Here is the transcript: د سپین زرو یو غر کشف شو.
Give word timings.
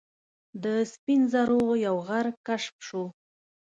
د 0.63 0.65
سپین 0.93 1.21
زرو 1.33 1.61
یو 1.87 1.95
غر 2.07 2.27
کشف 2.47 2.75
شو. 2.87 3.03